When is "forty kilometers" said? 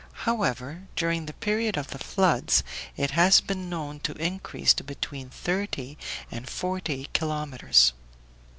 6.49-7.93